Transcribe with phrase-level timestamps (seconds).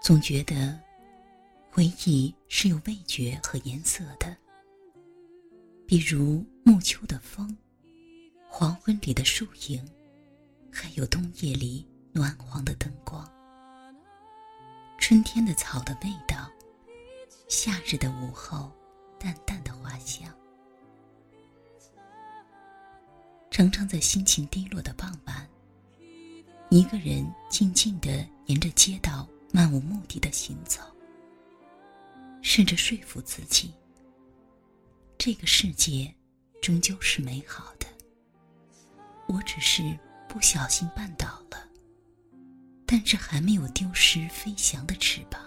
[0.00, 0.80] 总觉得
[1.70, 4.34] 回忆是有味觉和颜色的，
[5.86, 7.54] 比如暮秋的风，
[8.48, 9.86] 黄昏里的树影，
[10.72, 13.30] 还有冬夜里暖黄的灯光，
[14.98, 16.50] 春天的草的味道，
[17.46, 18.72] 夏日的午后
[19.18, 20.26] 淡淡的花香。
[23.50, 25.46] 常常在心情低落的傍晚，
[26.70, 30.80] 一个人静静的沿着街道漫无目的的行走，
[32.42, 33.72] 试着说服自己，
[35.18, 36.14] 这个世界
[36.62, 37.86] 终究是美好的。
[39.26, 41.68] 我只是不小心绊倒了，
[42.86, 45.40] 但是还没有丢失飞翔的翅膀。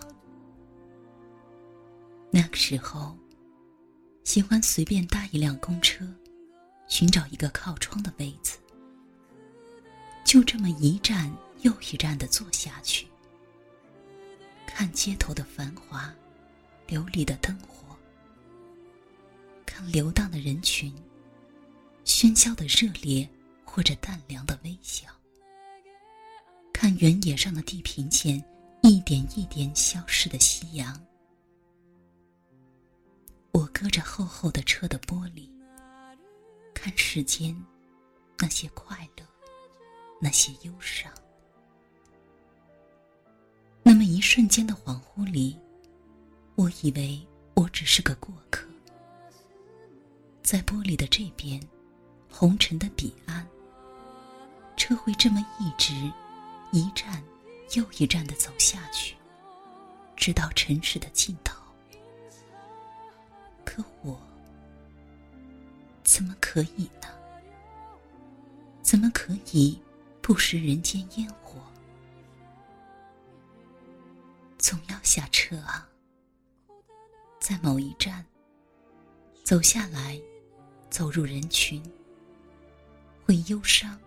[2.32, 3.18] 那个时候，
[4.24, 6.08] 喜欢随便搭一辆公车。
[6.86, 8.58] 寻找一个靠窗的位子，
[10.24, 13.08] 就这么一站又一站的坐下去，
[14.76, 16.12] 看街头的繁华，
[16.88, 17.96] 流离的灯火，
[19.68, 20.92] 看流荡的人群，
[22.04, 23.30] 喧嚣的热烈
[23.64, 25.08] 或者淡凉的微笑，
[26.74, 28.44] 看原野上的地平线
[28.82, 31.00] 一点一点消失的夕阳。
[33.52, 35.48] 我隔着厚厚的车的玻璃。
[36.74, 37.56] 看世间，
[38.40, 39.26] 那些快乐，
[40.20, 41.14] 那些忧伤。
[44.24, 45.60] 瞬间的恍惚里，
[46.56, 47.22] 我以为
[47.56, 48.66] 我只是个过客。
[50.42, 51.62] 在玻璃的这边，
[52.32, 53.46] 红尘的彼岸，
[54.78, 55.94] 车会这么一直
[56.72, 57.22] 一站
[57.74, 59.14] 又一站的走下去，
[60.16, 61.62] 直到尘世的尽头。
[63.66, 64.18] 可我。
[66.02, 67.10] 怎么可以呢？
[68.82, 69.78] 怎么可以
[70.22, 71.60] 不食人间烟火？
[74.64, 75.90] 总要下车啊！
[77.38, 78.26] 在某一站，
[79.44, 80.18] 走下来，
[80.90, 81.84] 走入人群，
[83.26, 84.00] 会忧伤，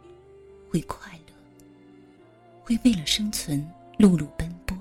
[0.71, 1.35] 会快乐，
[2.65, 4.75] 会为了生存碌碌奔波。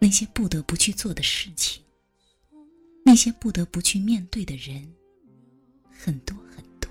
[0.00, 1.80] 那些不得不去做的事情，
[3.04, 4.92] 那些不得不去面对的人。
[5.92, 6.90] 很多很多，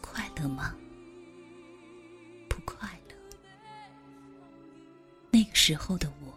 [0.00, 0.76] 快乐吗？
[5.66, 6.32] 时候的我，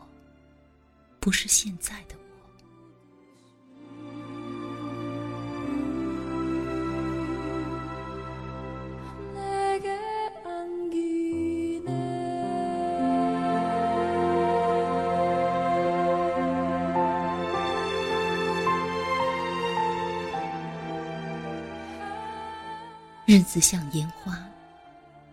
[1.19, 2.19] 不是现在的我。
[23.27, 24.43] 日子像烟花，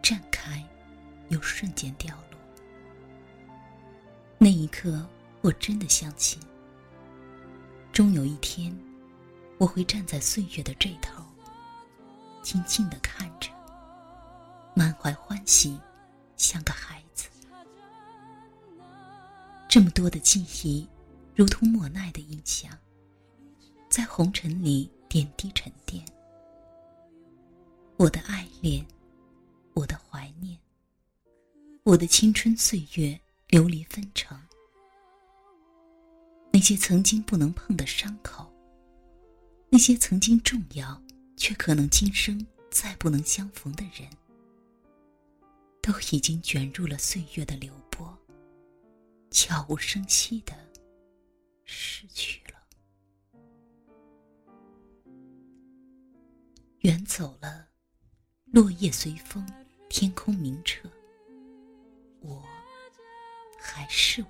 [0.02, 0.62] 绽开，
[1.30, 2.38] 又瞬间掉落。
[4.38, 5.04] 那一刻，
[5.40, 6.38] 我真的相信，
[7.90, 8.76] 终有一天，
[9.56, 11.24] 我会站在岁月的这头，
[12.42, 13.50] 静静的看着，
[14.74, 15.80] 满怀欢喜，
[16.36, 17.28] 像个孩子。
[19.68, 20.86] 这么多的记忆，
[21.34, 22.70] 如同莫奈的印象，
[23.88, 26.04] 在红尘里点滴沉淀。
[27.96, 28.84] 我的爱恋，
[29.72, 30.58] 我的怀念，
[31.84, 33.18] 我的青春岁月
[33.48, 34.40] 流离分成。
[36.52, 38.50] 那些曾经不能碰的伤口，
[39.70, 41.02] 那些曾经重要
[41.36, 44.10] 却可能今生再不能相逢的人，
[45.82, 48.16] 都已经卷入了岁月的流波，
[49.30, 50.54] 悄无声息的
[51.64, 52.54] 逝去了，
[56.80, 57.66] 远走了。
[58.52, 59.46] 落叶随风，
[59.90, 60.88] 天空明澈。
[62.20, 62.42] 我
[63.76, 64.28] 还是我。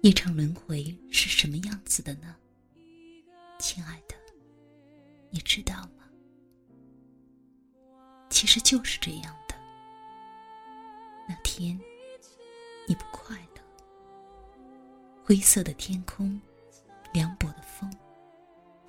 [0.00, 2.36] 一场轮回是什么样子的呢？
[3.58, 4.14] 亲爱的，
[5.28, 6.04] 你知道吗？
[8.30, 9.56] 其实就是这样的。
[11.28, 11.76] 那天
[12.86, 13.62] 你不快乐，
[15.24, 16.40] 灰色的天空，
[17.12, 17.92] 凉薄的风。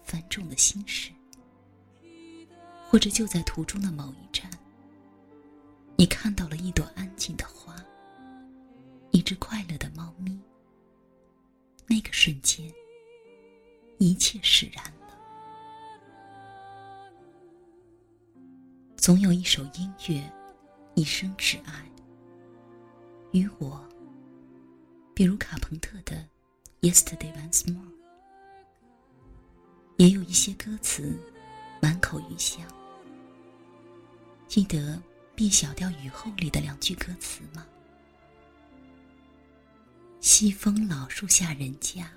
[0.03, 1.11] 繁重的心事，
[2.87, 4.47] 或者就在途中的某一站，
[6.03, 7.73] 你看到了一朵安静的花，
[9.11, 10.37] 一只快乐的猫咪。
[11.87, 12.69] 那个瞬间，
[13.99, 15.17] 一切释然了。
[18.97, 20.29] 总有一首音乐，
[20.93, 21.89] 一生挚爱。
[23.31, 23.81] 与我，
[25.13, 26.17] 比如卡朋特的
[26.91, 27.87] 《Yesterday Once More》。
[29.95, 31.17] 也有一些歌词，
[31.81, 32.61] 满口余香。
[34.49, 34.97] 记得
[35.49, 37.65] 《小调雨后》里的两句歌词吗？
[40.19, 42.09] 西风老树下人家，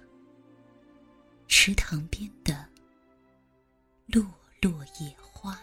[1.48, 2.68] 池塘边的
[4.06, 4.24] 落
[4.60, 5.58] 落野花。